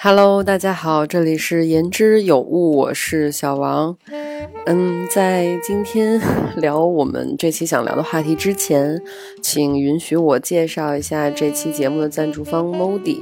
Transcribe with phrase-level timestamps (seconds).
[0.00, 3.96] Hello，大家好，这里是言之有物，我是小王。
[4.66, 6.20] 嗯，在今天
[6.56, 9.02] 聊我们这期想聊的话题之前，
[9.42, 13.18] 请允许我介绍一下这期节目的赞助方 Modi。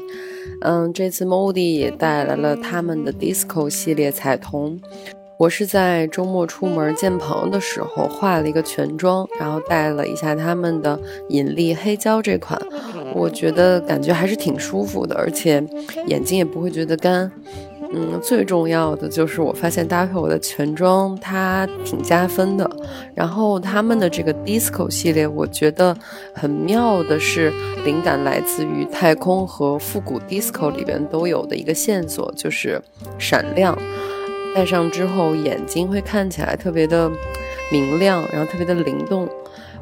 [0.61, 4.79] 嗯，这次 Modi 也带来了他们的 Disco 系列彩瞳。
[5.39, 10.99] 我是在周末出门见朋友的时候化了一个全妆，然后带了一下他们的
[11.29, 12.59] 引力黑胶这款，
[13.17, 15.63] 我觉得感觉还是挺舒服的，而且
[16.07, 17.31] 眼睛也不会觉得干。
[17.93, 22.69] 嗯，最重要的就是我发现搭配我的全妆它挺加分的。
[23.15, 25.97] 然后他们的这个 Disco 系列，我觉得
[26.35, 27.53] 很妙的是，
[27.85, 32.83] 灵感来自于太空和复古 Disco 里边都有的一个线索，就是
[33.19, 33.79] 闪亮。
[34.53, 37.09] 戴上之后，眼睛会看起来特别的
[37.71, 39.29] 明亮，然后特别的灵动。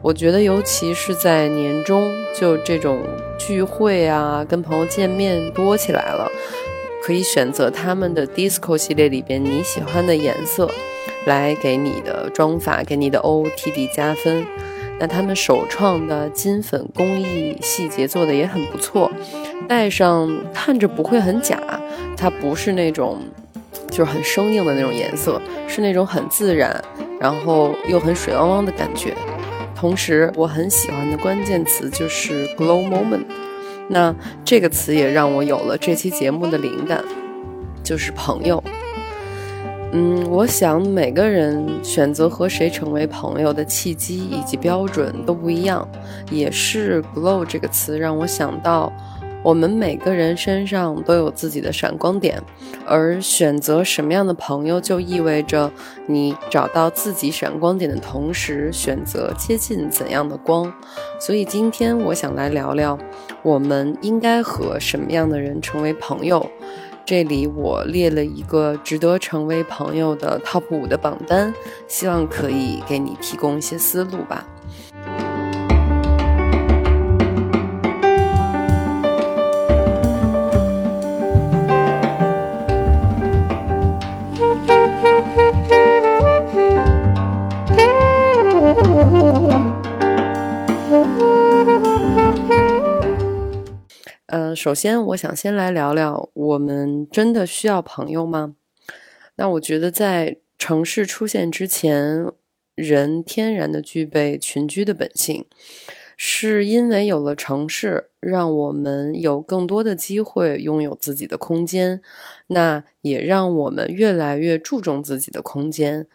[0.05, 3.01] 我觉得，尤其是在年终，就这种
[3.39, 6.31] 聚会啊，跟朋友见面多起来了，
[7.03, 10.71] 可以选择他们的 Disco 系列里边你喜欢的颜色，
[11.25, 14.47] 来给你的妆发、给你的 OOTD 加分。
[14.99, 19.11] 那他们首创的金粉工艺细节做的也很不错，
[19.67, 21.59] 戴上看着不会很假，
[22.15, 23.23] 它不是那种。
[23.91, 26.83] 就是很生硬的那种颜色，是那种很自然，
[27.21, 29.15] 然后又很水汪汪的感觉。
[29.75, 33.25] 同时，我很喜欢的关键词就是 glow moment。
[33.89, 37.05] 那这个词也让我有了这期节目的灵感，
[37.83, 38.63] 就是朋友。
[39.93, 45.87] 嗯，我想每个人选择和谁成为朋友的契机以及标准都不一样，
[46.31, 48.93] 也是 glow 这个词让我想到。
[49.45, 52.43] 我们每个人身上都有自己的闪光点，
[52.87, 55.71] 而选择什么样的朋友，就意味着
[56.07, 60.73] 你找到自己闪光点的同时，选择接近怎样的光。
[61.21, 62.99] 所以今天我想来聊聊，
[63.43, 66.51] 我们应该和什么样的人成为朋友。
[67.05, 71.53] 这里我列了一个值得成为朋友的 Top 五的榜单，
[71.87, 74.47] 希望可以给你提供一些思路吧。
[94.65, 98.55] 首先我想先来聊聊，我们真的需要朋友吗？
[99.35, 102.25] 那我觉得在城市出现之前，
[102.75, 105.45] 人天然的具备群居的本性，
[106.17, 112.01] 是因为有了城市，让我们有更多的机会拥有自己的空间，
[112.47, 116.07] 那也让我们越来越注重自己的空间。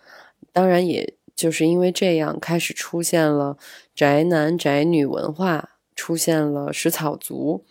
[0.51, 3.57] 当然，也就是因为这样，开始出现了
[3.93, 7.63] 宅男宅女文化，出现了食草族。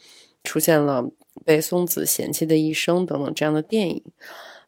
[0.45, 1.11] 出现了
[1.45, 4.03] 被松子嫌弃的一生等等这样的电影。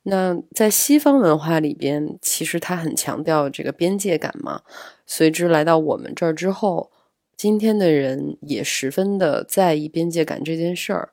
[0.05, 4.63] 那在西方文化里边，其实它很强调这个边界感嘛。
[5.05, 6.91] 随之来到我们这儿之后，
[7.37, 11.11] 今天的人也十分的在意边界感这件事儿。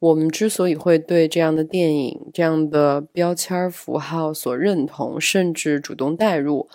[0.00, 6.68] 我们之所以会对这样的电影、这样的标签符号所认同，甚至主动代入，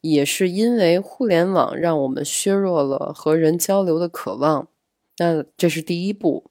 [0.00, 4.68] 也是因为互联网让我们削弱了和人交流的渴望。
[5.20, 6.50] 那这是第一步。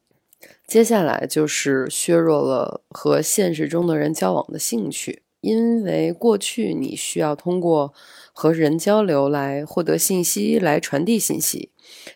[0.68, 7.96] 接下来就是削弱了和现实中的人交往的兴趣，因为过去你需要通过
[8.32, 11.72] 和人交流来获得信息，来传递信息。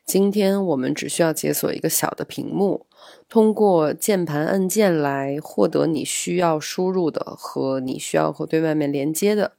[0.06, 2.86] 今天我们只需要解锁一个小的屏幕，
[3.28, 9.54] 通过键盘按键来获得你需要输入的和你需要和对外面连接的。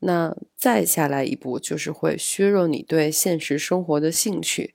[0.00, 4.74] 那再下来一步就是会削弱你对现实生活的兴趣。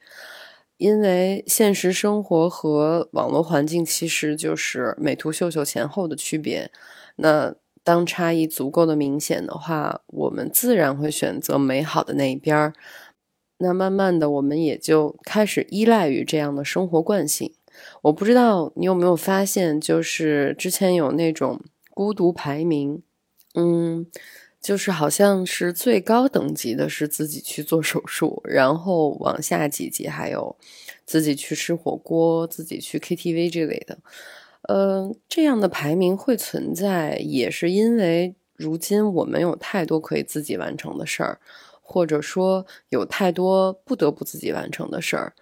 [0.80, 6.72] 因为现实生活和网络环境其实就是美图秀秀前后的区别。
[7.18, 7.54] 那
[7.84, 12.74] 当差异足够的明显的话，我们自然会选择美好的那一边儿。
[13.58, 17.54] 那慢慢的，我们也就开始依赖于这样的生活惯性。
[18.04, 21.60] 我不知道你有没有发现，就是之前有那种
[21.94, 23.04] 孤独排名，
[23.54, 24.08] 嗯。
[24.62, 30.56] 就是好像是最高等级的是自己去做手术，然后往下几级还有
[31.06, 33.98] 自己去吃火锅、自己去 KTV 这类的。
[34.64, 41.40] 呃，这样的排名会存在，也是因为如今我们有太多可以自己完成的事儿，
[41.82, 45.34] 或者说有太多不得不自己完成的事儿。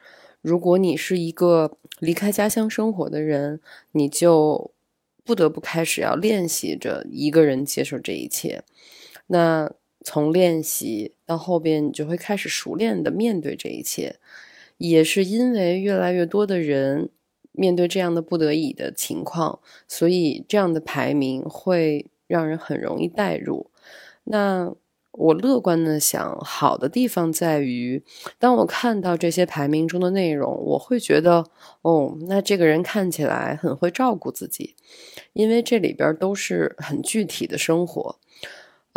[0.41, 3.59] 如果你是一个离开家乡生活的人，
[3.91, 4.71] 你就
[5.25, 8.63] 不得不开始要练习着一个人接受这一切。
[9.27, 9.71] 那
[10.03, 14.17] 从练习到后边，你就会开始熟练的面对这一切，
[14.77, 17.09] 也是因为越来越多的人
[17.51, 23.69] 面对这样的不得已的情况，所以这样的排名会让人很容易代入。
[24.23, 24.73] 那
[25.11, 28.03] 我乐观的想，好的地方在于，
[28.37, 31.43] 当我看到这些排名中的内容，我会觉得，
[31.81, 34.75] 哦，那这个人看起来很会照顾自己，
[35.33, 38.19] 因为这里边都是很具体的生活。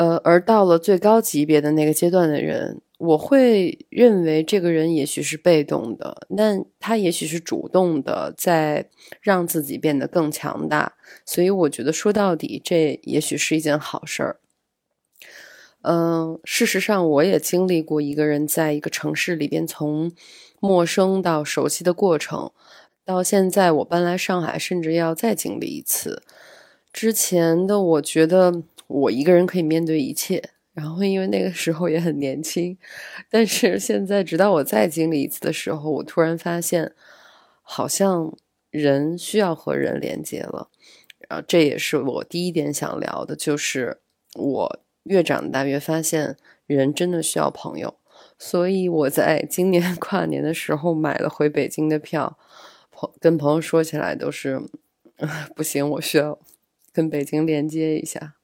[0.01, 8.89] 呃，而到了最高级别的那个阶段的人，我会认为这个人也许是被动的，但他也许是主动的，在
[9.21, 10.95] 让自己变得更强大。
[11.27, 14.41] 所以我觉得说到底，这也许是一件好事儿。
[15.83, 20.11] 嗯，事实上，我也经历过一个人在一个城市里边从
[20.61, 22.51] 陌生到熟悉的过程。
[23.05, 26.23] 到现在，我搬来上海，甚至要再经历一次。
[26.91, 28.63] 之前的我觉得。
[28.91, 30.43] 我一个人可以面对一切，
[30.73, 32.77] 然后因为那个时候也很年轻，
[33.31, 36.93] 但是现在直到我再经历一次的时候，我突然发现，
[37.63, 38.37] 好像
[38.71, 40.69] 人需要和人连接了，
[41.29, 43.99] 然后这也是我第一点想聊的，就是
[44.35, 47.95] 我越长大越发现人真的需要朋友，
[48.39, 52.37] 所以我在今年 跨年的时候买了回北京的票，
[52.91, 54.61] 朋跟朋友说起来都是，
[55.55, 56.41] 不行，我需要
[56.93, 58.35] 跟北京连接一下。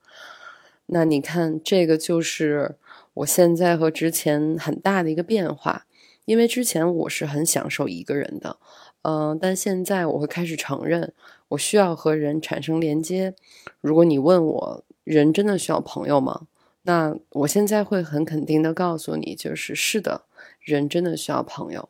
[0.88, 2.76] 那你看，这个就是
[3.14, 5.84] 我现在和之前很大的一个变化，
[6.24, 8.58] 因为之前我是很享受一个人的，
[9.02, 11.12] 嗯，但现在我会开始承认，
[11.48, 13.34] 我需要和人产生连接。
[13.80, 16.46] 如果你问我，人真的需要朋友吗？
[16.82, 20.22] 那我现在会很肯定的告诉你，就是是的，
[20.60, 21.88] 人真的需要朋友。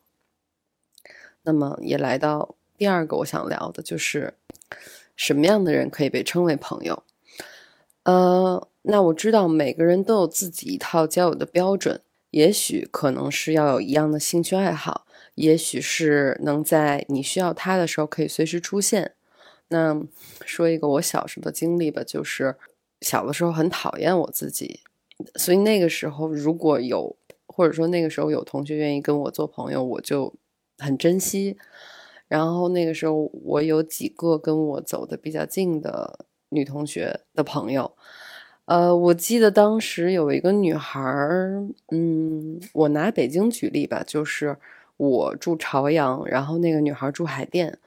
[1.42, 4.32] 那么也来到第二个我想聊的，就是
[5.14, 7.02] 什么样的人可以被称为朋友？
[8.04, 8.66] 呃。
[8.88, 12.00] 那我知道每个人都有自己一套交友的标准，
[12.30, 19.14] 也许可能是要有一样的兴趣爱好，也许是能在你需要他的时候可以随时出现。
[19.68, 20.00] 那
[20.44, 22.54] 说一个我小时候的经历吧，就是
[23.00, 24.80] 小的时候很讨厌我自己，
[25.34, 27.16] 所以那个时候如果有
[27.48, 30.32] 或者说那个时候有同学愿意跟我做朋友，我就
[30.78, 31.56] 很珍惜。
[32.28, 37.96] 然后那个时候我有几个跟我走的比较近的女同学的朋友。
[38.66, 44.56] 呃，我记得当时有一个女孩儿，嗯，我拿北京举例吧，就是
[44.96, 47.78] 我住朝阳，然后那个女孩住海淀，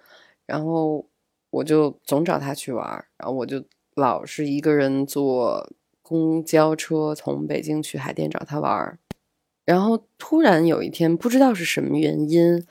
[0.45, 1.05] 然后
[1.49, 3.61] 我就总找她去玩儿，然后我就
[3.95, 5.69] 老是一个人坐
[6.01, 8.97] 公交车从北京去海淀找她玩儿，
[9.65, 12.65] 然后突然有一天，不知道是什么原因，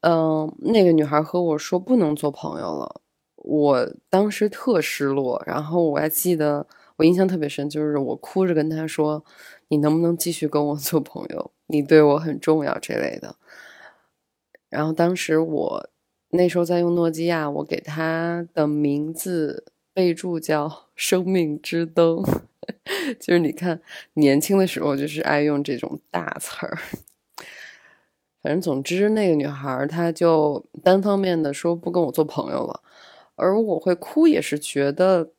[0.00, 3.00] 嗯，那个女孩和我说不能做朋友了，
[3.36, 6.66] 我当时特失落，然后我还记得。
[6.96, 9.24] 我印象特别深，就是我哭着跟他说
[9.66, 11.50] ：“你能不能继续跟我做朋友？
[11.66, 13.34] 你对我很重要这类的。”
[14.70, 15.90] 然后当时我
[16.30, 22.22] 那时候在用诺基亚，我给他的名字备注叫“生命之灯”，
[23.18, 23.80] 就是你看
[24.12, 26.78] 年轻的时候就是爱用这种大词儿。
[28.40, 32.82] 反正总之，那个女孩她就单方面的说不跟我做朋友了，
[33.34, 35.30] 而我会哭也是觉得。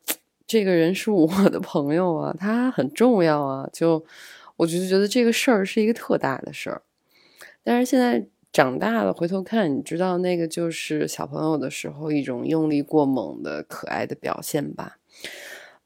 [0.46, 4.04] 这个人是我的朋友啊，他很重要啊，就
[4.56, 6.82] 我就觉得这个事儿是一个特大的事儿。
[7.64, 14.98] 但是现在长大了，回头看，你知道那个就是小朋友的时候一种用力过猛的可爱的表现吧？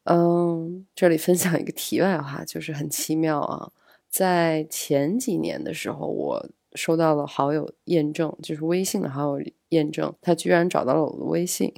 [0.04, 3.72] 嗯，这里分享一个题外话，就是很奇妙啊，
[4.10, 11.72] 在前几年的时候，我收到了好友验证，就是微信的好友验证，他居然找到了我的微信，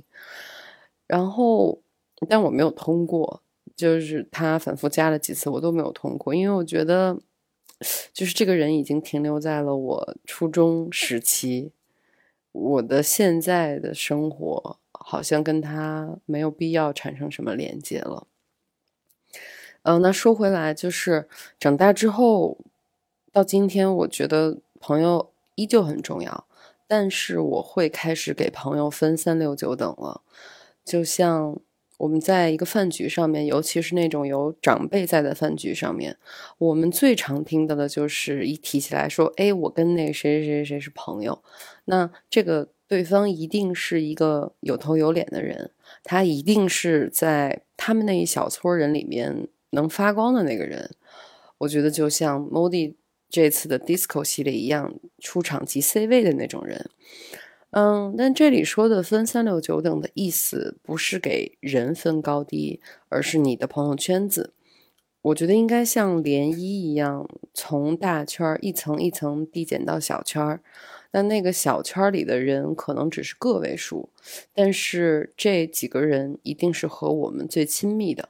[1.07, 1.81] 然后。
[2.29, 3.43] 但我没有通过，
[3.75, 7.19] 就是他反复加了几次，我都没有通过，因为我觉得，
[8.13, 11.73] 就是这个人已经停留在了我初中时期，
[12.53, 18.27] 我的现在的生活好像跟他没有必要产生什么连接了。
[19.83, 22.59] 嗯，那说回来，就是长大之后
[23.33, 26.47] 到今天，我觉得朋友依旧很重要，
[26.87, 30.21] 但是我会开始给朋友分三六九等了，
[30.85, 31.59] 就像。
[32.03, 36.17] 我们在一个饭局上面，尤其是那种有长辈在的饭局上面，
[36.59, 41.41] 我们最常听到的就是一提起来说：“哎，我跟那谁谁谁谁是朋友。”
[41.87, 45.71] 那这个对方一定是一个有头有脸的人，
[46.03, 50.91] 他一定是在他们那一小撮人里面能发光的那个人。
[51.59, 52.95] 我觉得就像 Modi
[53.31, 56.91] 这次的 Disco 系列一样，出场即 C 位的那种人。
[57.73, 64.53] 嗯，但这里说的分三六九等的意思，不是给人分高低，而是你的朋友圈子。
[65.23, 70.61] 我觉得应该像涟漪一样，从大圈儿一层一层递减到小圈儿。
[71.13, 74.11] 那那个小圈里的人可能只是个位数，
[74.53, 78.29] 但是这几个人一定是和我们最亲密的。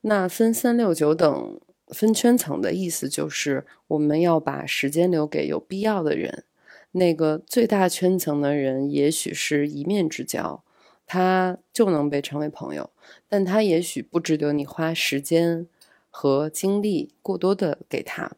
[0.00, 6.44] 那分三六九等分圈层的意思就是，我们要把时间留给有必要的人。
[6.92, 10.62] 那个最大圈层的人，也许是一面之交，
[11.06, 12.90] 他就能被称为朋友，
[13.28, 15.66] 但他也许不值得你花时间
[16.10, 18.32] 和精力过多的给他。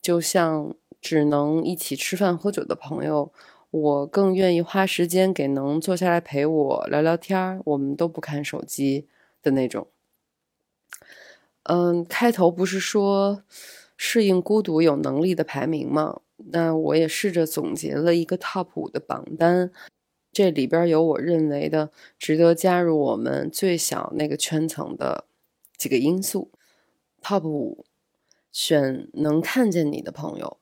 [0.00, 3.32] 就像只能一起吃饭喝酒的朋友，
[3.70, 9.06] 我更愿意花时间给能坐下来陪我聊聊天我们都不看手机
[9.42, 9.88] 的那种。
[11.64, 13.42] 嗯，开头不是说
[13.96, 16.20] 适应孤独有能力的排名吗？
[16.52, 19.70] 那我也试着总结了一个 Top 五的榜单，
[20.32, 25.24] 这里边有我认为的值得加入我们最小那个圈层的
[25.76, 26.50] 几个因素。
[27.22, 27.84] Top 五，
[28.50, 30.56] 选能看见你的朋友。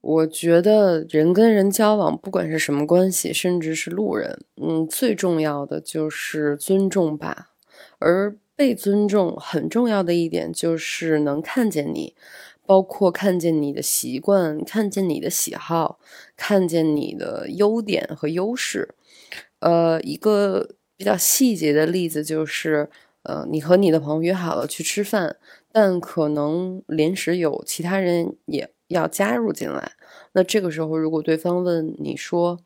[0.00, 7.52] 我觉得人跟人交往，不管是什么关系，甚至是路人，嗯，最重要的就是尊重吧。
[7.98, 12.14] 而被尊重很重要的一点就是能看见你。
[12.66, 15.98] 包括看见你的习惯，看见你的喜好，
[16.36, 18.94] 看见你的优点和优势。
[19.60, 22.88] 呃，一个比较细节的例子就是，
[23.22, 25.36] 呃，你和你的朋友约好了去吃饭，
[25.72, 29.92] 但可能临时有其他人也要加入进来。
[30.32, 32.58] 那这个时候，如果对方问你说，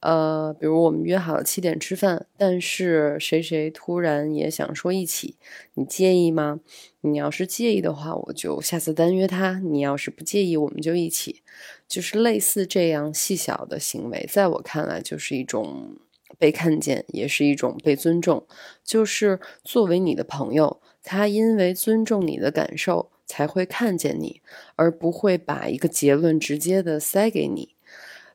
[0.00, 5.36] 呃，比如我们约好了七点吃饭，但是谁谁突然也想说一起，
[5.74, 6.60] 你介意吗？
[7.02, 11.42] 你要是介意的话，我就下次单约他；你要是不介意，我们就一起。
[11.86, 15.96] 就是类似这样细小的行为，在我看来就是一种
[16.38, 18.46] 被看见，也是一种被尊重。
[18.84, 24.40] 就是作为你的朋友，他因为尊重你的感受，才会看见你，
[24.76, 27.74] 而不会把一个结论直接的塞给你。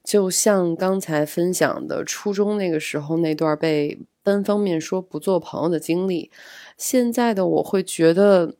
[0.06, 6.30] 就像刚才分享的初中那个时候那段被单方面说不做朋友的经历，
[6.78, 8.54] 现在的我会觉得，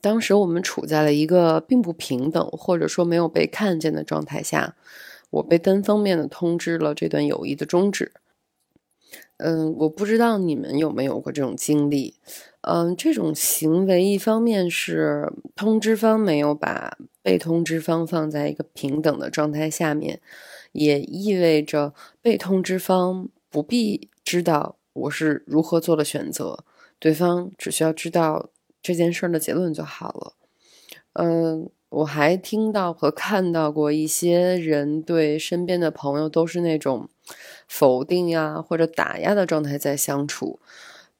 [0.00, 4.74] 当时我们处在了一个并不平等或者说没有被看见的状态下，
[5.30, 8.12] 我被单方面的通知了这段友谊的终止。
[9.36, 12.14] 嗯，我不知道你们有没有过这种经历。
[12.62, 20.20] 嗯，这种行为一方面是通知方没有把被通知方放在一个平等的状态下面。
[20.74, 26.64] 也意味着被通知方不必知道我是如何做的选择，
[26.98, 28.50] 对方只需要知道
[28.82, 30.32] 这件事的结论就好了。
[31.12, 37.08] 嗯，我还听到和看到过一些人对身边的朋友都是那种
[37.68, 40.58] 否定呀或者打压的状态在相处。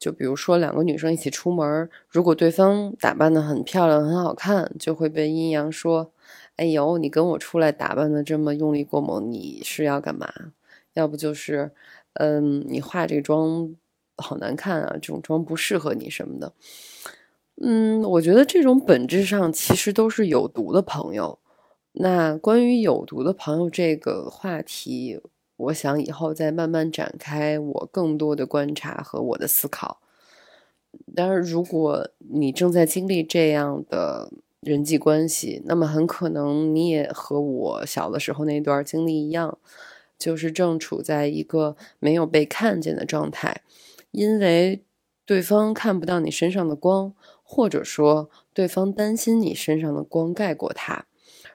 [0.00, 6.10] 就比如说两个女生一起出门，如果对方打扮的很漂亮很好看，就会被阴阳说。
[6.56, 10.32] 哎呦，你跟我出来打扮的这么用力过猛，你是要干嘛？
[10.92, 11.72] 要不就是，
[12.14, 13.74] 嗯，你化这妆
[14.16, 16.52] 好难看啊，这种妆不适合你什么的。
[17.60, 21.38] 嗯，我觉得这种本质上其实都是有毒的朋友。
[21.92, 25.20] 那关于有毒的朋友这个话题，
[25.56, 30.00] 我想以后再慢慢展开我更多的观察和我的思考。
[31.14, 34.30] 当然，如果你正在经历这样的，
[34.64, 39.58] 人际关系，那么很可能你也和我小的时候那段经历一样，
[40.18, 43.62] 就是正处在一个没有被看见的状态，
[44.10, 44.82] 因为
[45.26, 51.06] 对方看不到你身上的光，或者说对方担心你身上的光盖过他，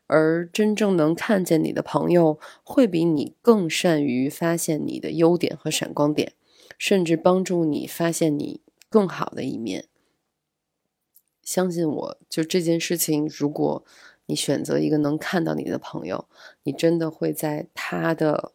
[0.07, 6.33] 而真正能看见你的朋友，会比你更善于发现你的优点和闪光点，
[6.77, 9.88] 甚至帮助你发现你更好的一面。
[11.49, 13.83] 相信我，就这件事情，如果
[14.27, 16.27] 你选择一个能看到你的朋友，
[16.61, 18.51] 你真的会在他的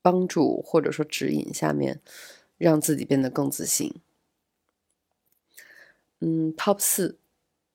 [0.00, 2.00] 帮助或者说指引下面，
[2.56, 3.92] 让自己变得更自信。
[6.20, 7.18] 嗯，Top 四，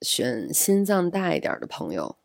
[0.01, 2.15] 选心脏大一点的朋友。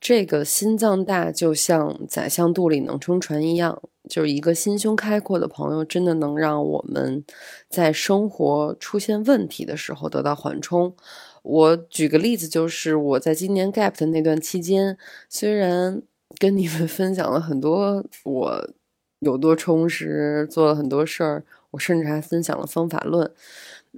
[0.00, 3.82] 这个心脏大，就像宰相肚里能撑船一样。
[4.08, 7.22] 就是一个心胸开阔的朋友，真的能让我们
[7.68, 10.94] 在生活出现问题的时候得到缓冲。
[11.42, 14.96] 我举个例子，就是我在今年 gap 的那段期间，
[15.28, 16.00] 虽然
[16.38, 18.70] 跟你们分享了很多我
[19.18, 23.30] 有多充实，做了很多事儿，我甚至还分享了方法论，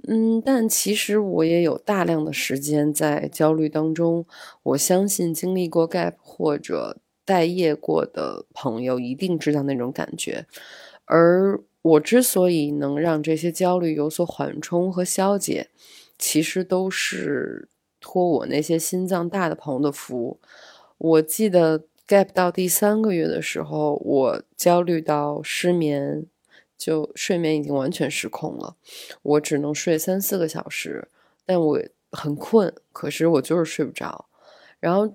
[0.07, 4.25] 嗯，但其实我也有大量的时间在焦虑当中。
[4.63, 6.97] 我相信经历过 gap 或者。
[7.23, 10.45] 待业过的朋友一定知道那种感觉，
[11.05, 15.69] 而我之所以能让这些焦虑有所缓冲和消解，
[16.17, 17.69] 其实都是
[18.01, 20.39] 托我那些心脏大的朋友的福。
[20.97, 26.25] 我记得 gap 到第三个月的时候，我焦虑到失眠，
[26.81, 28.75] 就睡眠已经完全失控了，
[29.21, 31.07] 我只能睡三四个小时，
[31.45, 31.79] 但我
[32.11, 34.25] 很困，可是我就是睡不着。
[34.79, 35.07] 然后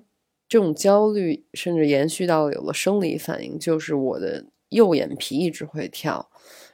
[0.49, 6.31] 这种焦虑甚至延续到有了生理反应，就是我的右眼皮一直会跳，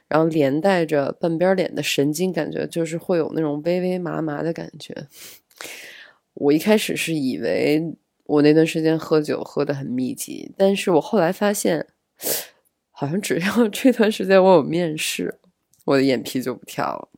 [0.09, 5.09] 然后连带着半边脸的神经感觉就是会有那种微微麻麻的感觉。
[6.35, 7.97] 我一开始是以为。
[8.25, 11.89] 我那段时间喝酒喝得很密集，但是我后来发现，
[12.93, 15.41] 好像只要 这段时间我有面试，
[15.85, 17.09] 我的眼皮就不跳了。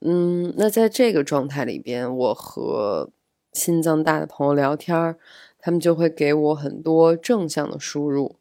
[0.00, 3.10] 嗯，那在这个状态里边，我和
[3.52, 5.16] 心脏大的朋友聊天，
[5.58, 8.36] 他们就会给我很多正向的输入，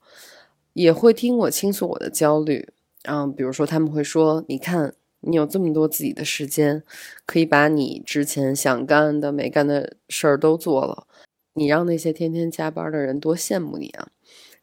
[0.74, 2.70] 也会听我倾诉我的焦虑。
[3.04, 6.82] 嗯，比如说他们会说：“你看。”你有这么多自己的时间，
[7.28, 11.06] 可以把你之前想干的、没干的事儿都做了。
[11.54, 14.08] 你让那些天天加班的人多羡慕你啊！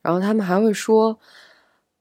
[0.08, 1.18] 然后他们还会说，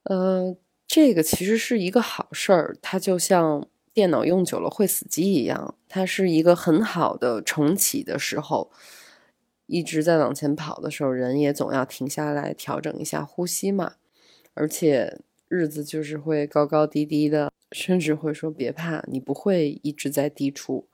[0.04, 0.56] 呃，
[0.88, 8.72] 这个其实是一个好事儿，它就像电脑用久了会死机一样，它是一个很好的重启的时候。
[9.66, 13.96] 一直在往前跑的时候，人也总要停下来调整一下呼吸嘛。
[14.54, 17.52] 而且日子就是会高高低低的。
[17.74, 20.88] 甚至会说别怕，你不会一直在低处。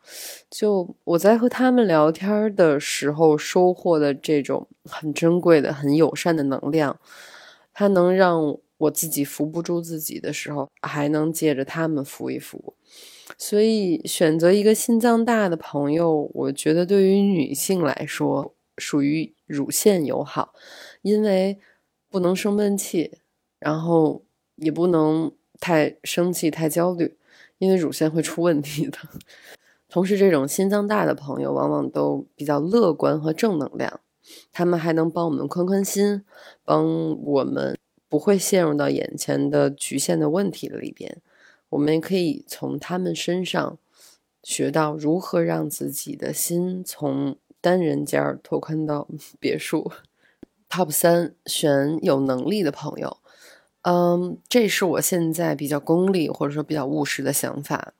[0.50, 7.00] 就我在和他们聊天的时候收获的这种很珍贵的、很友善的能量，
[7.76, 12.74] 它能让我自己扶不住自己的时候，还能借着他们扶一扶。
[13.38, 20.56] 所以选择一个心脏大的朋友，我觉得对于女性来说属于乳腺友好，
[21.04, 21.60] 因为
[22.10, 23.20] 不能生闷气，
[23.60, 24.24] 然后
[24.56, 25.32] 也不能。
[25.60, 27.16] 太生气、太焦虑，
[27.58, 28.98] 因为乳腺会出问题的。
[29.88, 34.02] 同时，这种心脏大的朋友往往都比较乐观和正能量，
[34.52, 36.26] 他们还能帮我们宽宽心，
[36.66, 37.78] 帮我们
[38.10, 41.22] 不会陷入到眼前的局限的问题里边。
[41.70, 43.78] 我们也可以从他们身上
[44.42, 49.08] 学到如何让自己的心从单人间拓宽到
[49.40, 49.90] 别墅。
[50.70, 53.20] Top 三，选有能力的朋友。
[53.84, 57.94] 嗯，这是我现在比较功利或者说比较务实的想法。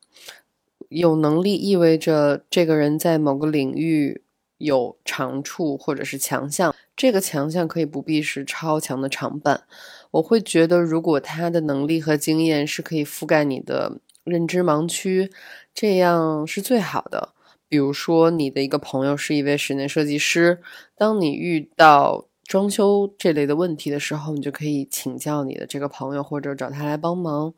[0.88, 4.22] 有能力意味着这个人在某个领域
[4.60, 9.64] 有长处或者是强项，这个强项可以不必是超强的长板。
[10.12, 15.30] 我会觉得，如果他的能力和经验是可以覆盖你的认知盲区，
[15.74, 17.34] 这样是最好的。
[17.68, 20.62] 比如说，你的一个朋友是一位室内设计师，
[20.96, 22.28] 当你遇到。
[22.46, 27.54] 装修这类的问题的时候，你就可以请教你的这个朋友，或者找他来帮忙。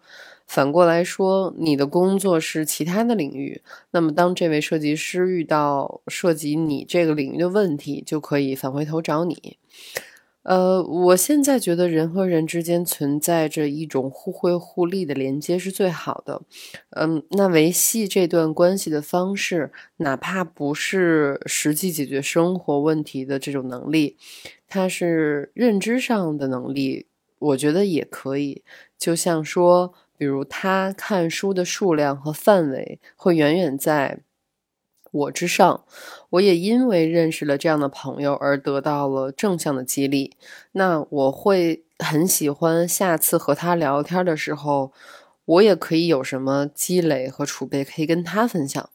[0.48, 9.58] 反过来说，你的工作是其他的领域，那么当这位设计师遇到涉及你这个领域的问题，就可以返回头找你。
[10.46, 16.44] 呃，我现在觉得人和人之间存在着一种互惠互利的连接是最好的。
[16.92, 24.18] 嗯，那维系这段关系的方式，哪怕不是实际解决生活问题的这种能力，
[24.68, 27.08] 它是认知上的能力，
[27.40, 28.62] 我觉得也可以。
[29.00, 34.20] 就像说，比如他看书的数量和范围会远远在。
[35.16, 35.86] 我之上，
[36.32, 40.36] 我也因为认识了这样的朋友而得到了正向的激励。
[40.74, 44.92] 那我会很喜欢下次和他聊天的时候，
[45.46, 48.90] 我也可以有什么积累和储备可以跟他分享。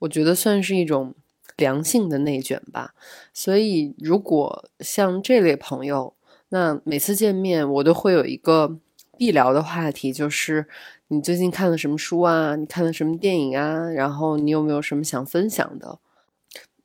[0.00, 1.14] 我觉得算是一种
[1.56, 2.94] 良性的内卷吧。
[3.32, 6.14] 所以，如果像这类朋友，
[6.50, 8.78] 那每次见面我都会有一个
[9.18, 10.68] 必聊的话题，就是。
[11.08, 12.56] 你最近看了什么书啊？
[12.56, 13.88] 你看了什么电影啊？
[13.90, 15.98] 然后你有没有什么想分享的？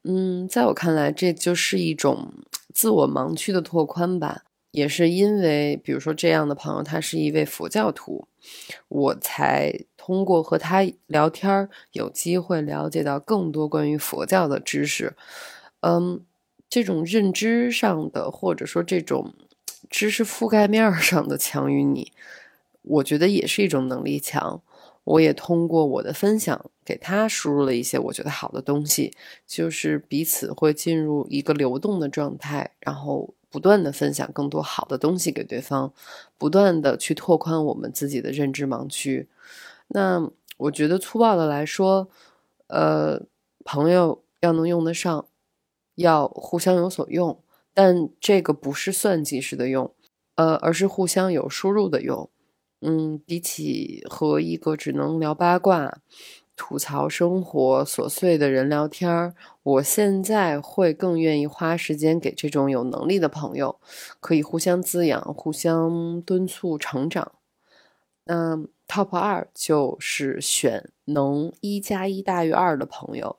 [0.04, 2.34] 嗯，在我看来，这就是一种
[2.74, 4.44] 自我盲区的拓宽吧。
[4.72, 8.28] 也是因为，比如说这样的朋友，他是一位佛教徒，
[8.88, 15.16] 我才通过和他聊天，有机会了解到更多关于佛教的知识。
[15.80, 16.22] 嗯，
[16.70, 19.34] 这种认知上的，或者说这种
[19.90, 22.12] 知识覆盖面上的强于你。
[22.90, 24.62] 我觉得也是一种能力强，
[25.04, 29.14] 我也通过我的分享给他输入了一些我觉得好的东西，
[29.46, 35.94] 就是彼此会进入一个流动的状态，然后不断的分享更多好的东西给对方，
[36.38, 39.28] 不断的去拓宽我们自己的认知盲区。
[39.90, 42.10] 那我觉得粗暴的来说，
[42.68, 43.22] 呃，
[43.64, 45.28] 朋友要能用得上，
[45.96, 47.40] 要互相有所用，
[47.74, 49.94] 但这个不是算计式的用，
[50.36, 52.30] 呃，而是互相有输入的用。
[52.82, 55.98] 嗯，比起和一个只能聊八卦、
[56.56, 63.78] 吐槽生活琐碎的人聊天儿，我现在会更愿意花时间给这种有能力的朋友，
[64.22, 67.34] 可以互相滋养、互相敦促成长。
[68.26, 73.38] 那 top 二就是选能一加一大于二的朋友，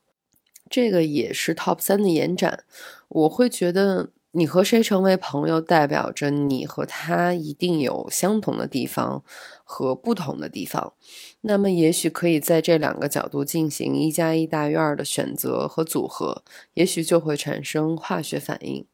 [0.68, 2.64] 这个也是 top 三的延展。
[3.08, 4.10] 我会觉得。
[4.32, 9.24] 你和谁成为朋友，代表着你和他一定有相同的地方
[9.64, 10.92] 和不同的地方。
[11.40, 18.86] 那么，也许可以在这两个角度进行一加一大于二的选择和组合，也许就会产生化学反应。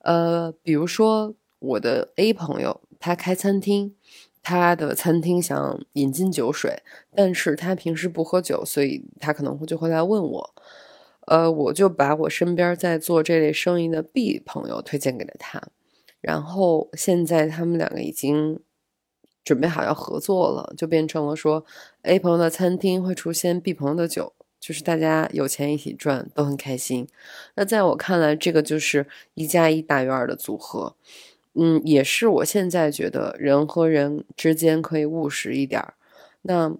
[0.00, 3.94] 呃，比如说我的 A 朋友，他开餐厅，
[4.42, 6.82] 他的餐厅想引进酒水，
[7.16, 10.54] 但是他平时不喝酒，所以他可能会就会来问我。
[11.26, 15.62] 呃，我就把我身边在做这类生意的 B 朋友推荐给了他，
[16.20, 18.60] 然后现在他们两个已经
[19.42, 21.64] 准备好要合作了，就变成了说
[22.02, 27.08] A 朋友的餐厅会出现 B 朋友的酒，就是大家有钱一起赚，都很开心。
[27.54, 30.96] 那在我看来，这个就是一加一大于二的组合，
[31.54, 35.82] 嗯，也是我现在觉得人和人之间可以务实一点。
[36.42, 36.74] 那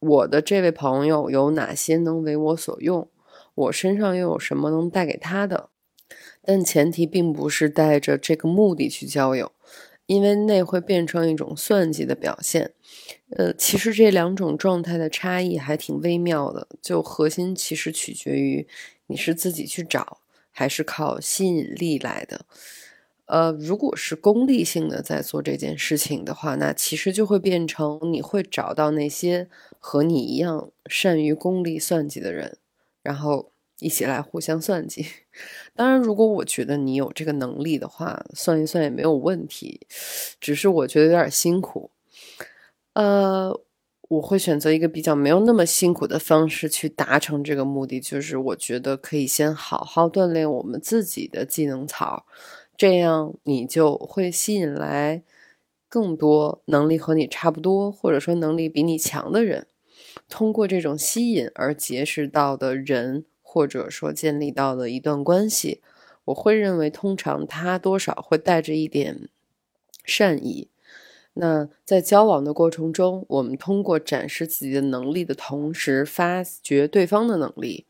[0.00, 3.08] 我的这位朋友有哪些能为我所用？
[3.54, 5.70] 我身上又有什么能带给他的？
[6.42, 9.52] 但前提并不是带着这个目的去交友，
[10.06, 12.72] 因为那会变成一种算计的表现。
[13.30, 18.66] 呃，其实这两种状态的差异还挺微妙的，就核心其实取决于
[19.06, 20.18] 你是自己去找，
[20.50, 22.44] 还是靠吸引力来的。
[23.26, 32.58] 呃，如果是功利性的在做这件事情的话，那其实就会变成你会找到那些和你一样善于功利算计的人。
[33.04, 35.06] 然后一起来互相算计。
[35.76, 39.86] 当然，如果我觉得你有这个能力的话，算一算也没有问题。
[40.40, 41.90] 只是我觉得有点辛苦。
[42.94, 43.60] 呃，
[44.08, 52.24] 我会选择一个比较没有那么辛苦的方式去达成这个目的，就是我觉得可以先好好锻炼我们自己的技能槽，
[52.76, 55.22] 这样你就会吸引来
[55.88, 59.66] 更多能力和你差不多，或者说能力比你强的人。
[60.28, 65.82] 通过这种吸引而结识到的人，或者说建立到的一段关系，
[66.24, 69.28] 我会认为通常他多少会带着一点
[70.04, 70.68] 善意。
[71.34, 77.86] 那在交往的过程中，我们通过展示自己的能力的同时，发掘对方的能力。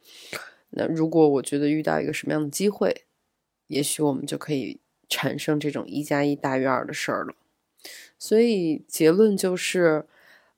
[0.71, 3.05] 那如果我觉得遇到一个什么样的机会，
[3.69, 7.35] 也许我们就可以产生这种一加一大于二的事儿了。
[8.19, 10.07] 所以结论就是。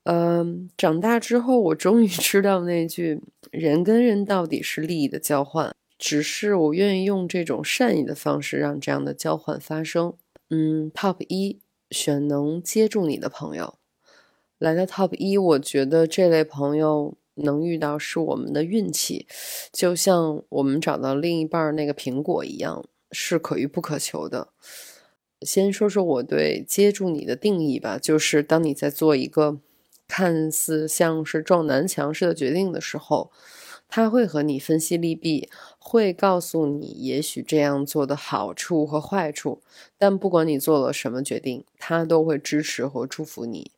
[0.09, 10.14] 嗯，长大之后，我终于知道那句“人跟人到底是利益的交换”，只是我愿意用这种善意的方式让这样的交换发生。
[10.49, 11.59] 嗯，Top 一
[11.90, 13.79] 选能接住你的朋友，
[14.59, 19.27] 来到 Top 一，我觉得这类朋友能遇到是我们的运气，
[19.73, 24.51] 就像我们找到另一半那个苹果一样，是可遇不可求的。
[25.42, 29.59] 先说说我对接住你的定义吧，就是当你在做一个。
[30.09, 33.31] 看似像是撞南墙似的决定的时候，
[33.88, 39.61] 他会和你分析利弊，会告诉你也许这样做的好处和坏处。
[39.99, 43.71] 但不管你做了什么决定，他都会支持和祝福你。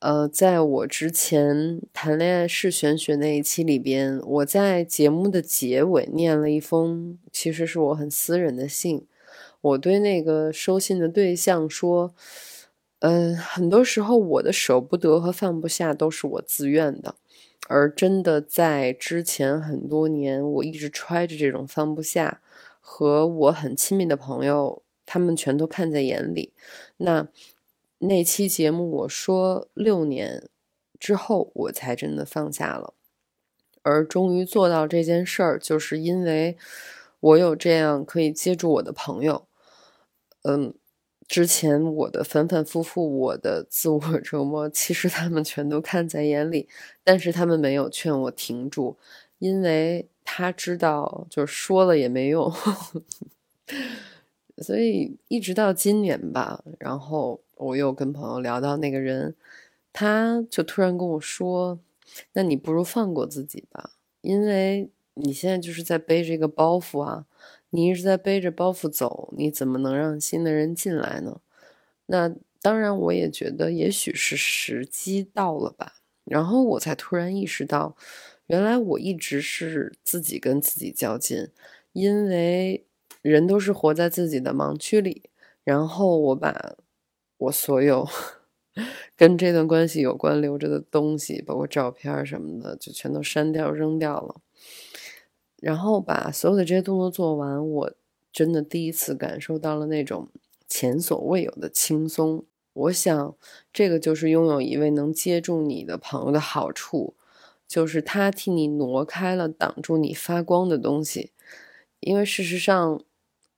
[0.00, 9.06] 呃，在我之前谈恋爱是玄学那一期里边，我在节目的结尾念了一封，其实是我很私人的信。
[9.60, 12.14] 我对那个收信的对象说。
[13.00, 17.14] 嗯，很多时候我的舍不得和放不下都是我自愿的，
[17.68, 22.40] 而真的在之前很多年，我一直揣着这种放不下，
[22.80, 26.52] 和我很亲密的朋友，他们全都看在眼里。
[26.96, 27.28] 那
[27.98, 30.48] 那期节目我说六年
[30.98, 32.94] 之后我才真的放下了，
[33.82, 36.56] 而终于做到这件事儿，就是因为
[37.20, 39.46] 我有这样可以接住我的朋友，
[40.42, 40.74] 嗯。
[41.28, 46.66] 之前我的反反复复，我的自我 折磨，其实他们全都看在眼里，
[47.04, 48.96] 但是他们没有劝我停住，
[49.38, 52.50] 因为他知道，就是说了也没用，
[54.58, 59.34] 所以一直到今年吧，然后我又跟朋友聊到那个人，
[59.92, 61.78] 他就突然跟我说
[62.32, 63.90] ：“那你不如放过自己吧，
[64.22, 67.26] 因为你现在就是在背着一个包袱啊。”
[67.70, 71.40] 你一直在背着包袱走，你怎么能让新的人进来呢？
[72.06, 75.94] 那当然，我也觉得也许是时机到了吧。
[76.24, 77.96] 然后我才突然意识到，
[78.46, 81.48] 原来我一直是自己跟自己较劲，
[81.92, 82.86] 因为
[83.22, 85.30] 人都是活在自己的盲区里。
[85.64, 86.76] 然后我把
[87.38, 88.06] 我所有
[89.16, 94.36] 跟这段关系有关留着的东西，包括照片什么的，就全都删掉扔掉了。
[95.60, 97.92] 然后把所有的这些动作做完，我
[98.32, 100.28] 真的第一次感受到了那种
[100.68, 102.44] 前所未有的轻松。
[102.72, 103.34] 我想，
[103.72, 107.14] 这个就是拥有一位能接住你的朋友的好处，
[107.66, 111.32] 就是他替你挪开了挡住你发光的东西。
[112.00, 113.02] 因为事实上，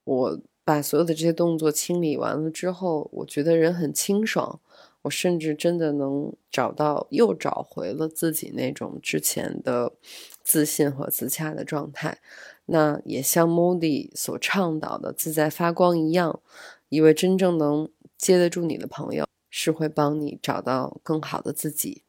[0.03, 4.59] 我把所有的这些动作清理完了之后，我觉得人很清爽。
[5.03, 9.93] 我甚至真的能找到，又找回了自己那种之前的
[10.43, 12.19] 自信和自洽的状态。
[12.65, 16.41] 那也像 Moody 所倡导的“自在发光”一样，
[16.89, 22.03] 一位真正能接得住你的朋友，是会帮你找到更好的自己。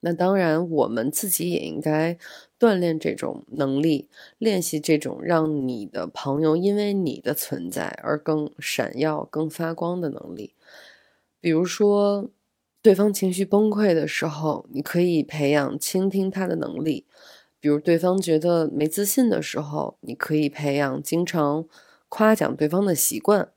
[0.00, 2.16] 那当然，我们自己也应该
[2.58, 10.54] 锻炼这种能力，练习这种让你的朋友因为你的存在而更闪耀、更发光的能力。
[11.40, 12.30] 比如说，
[12.80, 17.04] 对方情绪崩溃的时候，你可以培养倾听他的能力；
[17.60, 21.66] 比如对方觉得没自信的时候，你可以培养经常
[22.08, 23.48] 夸奖对方的习惯；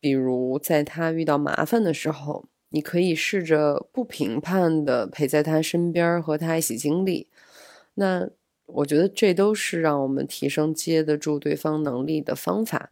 [0.00, 7.28] 比如在他遇到麻烦的时候，你可以试着不评判的陪在他身边，和他一起经历。
[7.94, 8.28] 那
[8.66, 12.90] 我觉得这都是让我们提升接得住对方能力的方法。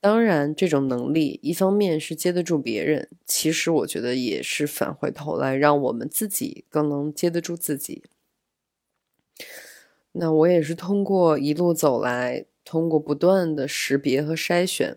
[0.00, 8.04] 当然，这种能力一方面是接得住别人，其实我觉得也是返回头来让我们自己更能接得住自己。
[10.12, 14.96] 那我也是通过一路走来，通过不断的识别和筛选，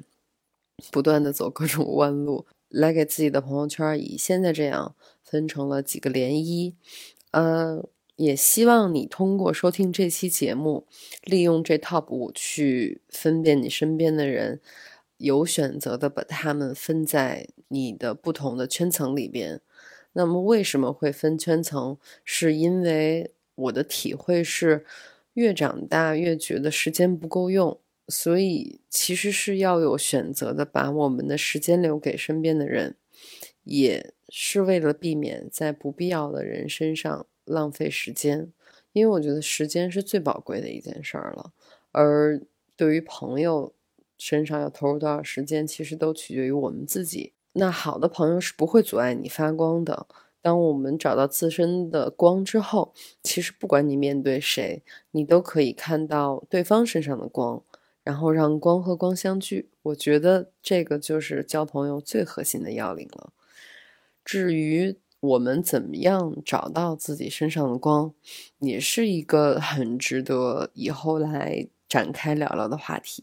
[0.92, 6.74] 不断的走各种弯路，来给自己的朋友圈以现在这样分成了几个涟漪。
[7.32, 7.84] 呃，
[8.18, 10.86] 也希望你通过收听这期节目，
[11.24, 14.62] 利用这 top 五去分辨你身边的人。
[15.22, 19.62] 有选择的把他们分在你的不同的圈层里边。
[20.14, 21.98] 那么为什么会分圈层？
[22.26, 24.86] 是因为我的体会是，
[25.36, 32.96] 越长大越觉得时间不够用，所以其实是要有选择的，把我们的时间留给身边的人，
[33.64, 38.52] 也是为了避免在不必要的人身上浪费时间。
[38.92, 41.54] 因为我觉得时间是最宝贵的一件事儿了，
[41.92, 42.42] 而
[42.76, 43.74] 对于朋友。
[44.24, 47.34] 身上要投入多少时间，其实都取决于我们自己。
[47.54, 50.06] 那好的朋友是不会阻碍你发光的。
[50.44, 57.64] 当我们找到自身的光之后，其实不管你面对谁，你都可以看到对方身上的光，
[58.04, 59.72] 然后让光和光相聚。
[59.82, 63.34] 我觉得这个就是交朋友最核心的要领了。
[64.24, 68.14] 至于我们怎么样找到自己身上的光，
[68.60, 71.68] 也是一个很值得以后来。
[71.92, 73.22] 展开聊聊的话题。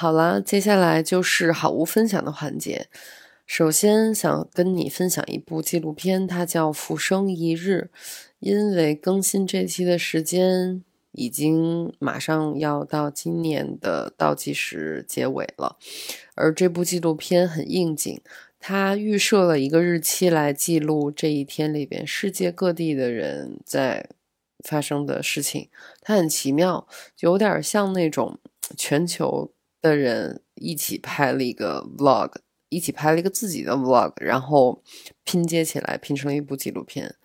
[0.00, 2.86] 好了，接下来就是好物分享的环节。
[3.44, 7.90] 首先想跟你分享一部纪录片，它叫《浮生一日》。
[8.38, 10.82] 因为更新这期的时间
[11.12, 15.76] 已经马上要到今年的倒计时结尾了，
[16.34, 18.18] 而这部纪录片很应景，
[18.58, 24.08] 它预设了一个日期来记录这一天里边世界各地的人在
[24.64, 25.68] 发生的事情。
[26.00, 28.38] 它很奇妙，有点像那种
[28.74, 29.52] 全球。
[29.80, 32.34] 的人一起拍了一个 vlog，
[32.68, 34.82] 一起拍了一个自己的 vlog，然后
[35.24, 37.16] 拼接起来拼成了一部纪录片，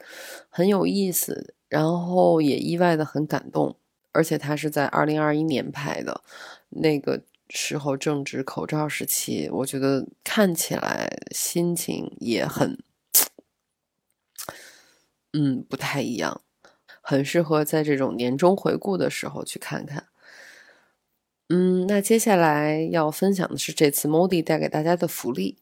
[0.50, 3.78] 很有意思，然后也意外的很感动，
[4.12, 6.24] 而且他是在二零二一年拍的，
[6.70, 12.82] 那个时候正值口罩时期，我觉得看起来心情也很，
[15.34, 16.42] 嗯，不太一样，
[17.02, 20.08] 很适合在这种年终回顾的时候去看看。
[21.50, 25.58] 嗯，那接下来要分享的是这次 Modi 带给大家的福利。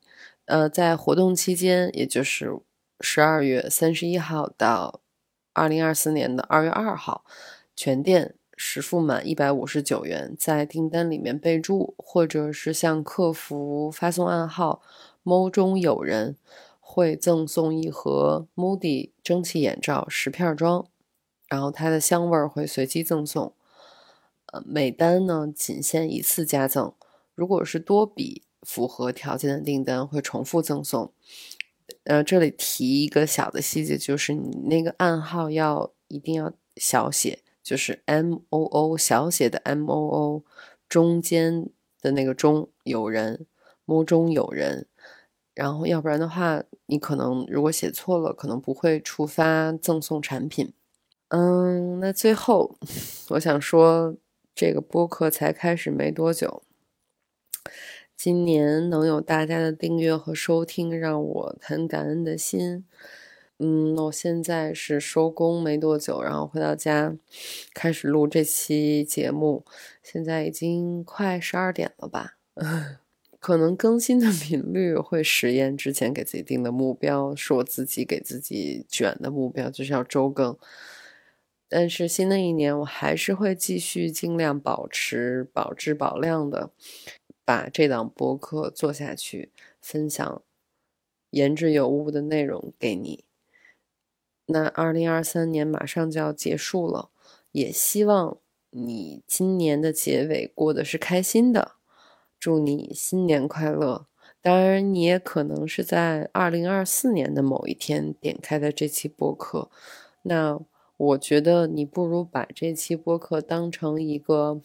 [0.46, 2.58] 呃，在活动期间，也就是
[3.02, 5.02] 十二月三十一号到
[5.52, 7.26] 二零二四年的二月二号，
[7.76, 14.82] 全店实付满一百五十九元，在订单里面备注，或者是向客服发送暗号
[15.24, 16.38] “mo 中有人”，
[16.80, 20.86] 会赠送一盒 Modi 蒸汽眼罩十片装，
[21.50, 23.54] 然后它的香味会随机赠送。
[24.66, 26.94] 每单呢仅限一次加赠，
[27.36, 31.12] 如果是多笔符合条件的订单会重复赠送。
[32.06, 40.44] 呃，这里提一个小的细节，就是你那个暗号要一定要小写，就是 M O O 小写的 M O O
[40.88, 41.70] 中间
[42.02, 43.46] 的那个中有人，
[43.86, 44.88] 摸中有人，
[45.54, 50.74] 然后要不然的话，你可能如果写错了，可能不会触发赠送产品。
[51.30, 52.78] 嗯，那最后
[53.30, 54.16] 我想说，
[54.56, 56.64] 这个播客才开始没多久。
[58.16, 62.86] 今年能有大家的订阅和收听，让我很感恩的心。
[63.60, 67.16] 嗯，我现在是收工没多久，然后回到家
[67.74, 69.66] 开始录这期节目，
[70.02, 72.38] 现在已经快十二点了吧？
[73.40, 80.58] 可能更新的频率会实验之前给自己定的目标，是我自己给自己卷的目标，就是要周更。
[81.76, 86.70] 但是新的一年，我还是会继续尽量保持保质保量的。
[87.46, 90.42] 把这档播客做下去，分享
[91.32, 93.26] 言之有物的内容给你。
[94.46, 97.10] 那二零二三年马上就要结束了，
[97.52, 98.38] 也希望
[98.70, 101.74] 你今年的结尾过得是开心的。
[102.40, 104.08] 祝你新年快乐！
[104.42, 109.70] 当然，你也可能是在二零二四年的某一天点开的这期播客。
[110.22, 110.62] 那
[110.98, 114.62] 我觉得你不如把这期播客当成一个。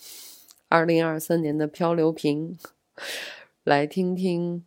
[0.70, 2.58] 二零二三年的漂流瓶，
[3.64, 4.62] 来听听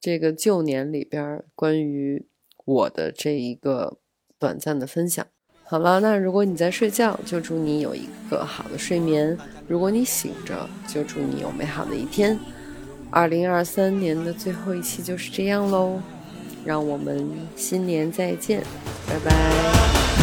[0.00, 2.24] 这个旧年里边关于
[2.64, 3.98] 我的这一个
[4.38, 5.26] 短暂的分享。
[5.64, 9.36] 好了，那如果你在睡觉，就祝你有一个好的睡眠；
[9.66, 12.38] 如果你醒着，就祝你有美好的一天。
[13.10, 16.00] 二零二三年的最后一期就是这样喽，
[16.64, 18.62] 让我们新年再见，
[19.08, 20.21] 拜拜。